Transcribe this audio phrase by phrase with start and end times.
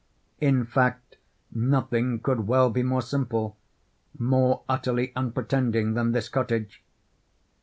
[0.39, 1.17] In fact
[1.51, 6.81] nothing could well be more simple—more utterly unpretending than this cottage.